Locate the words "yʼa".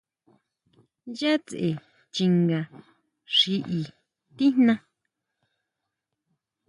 1.19-1.33